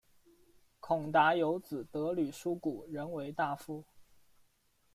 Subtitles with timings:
[0.79, 3.83] 孔达有子得闾叔榖仍为大夫。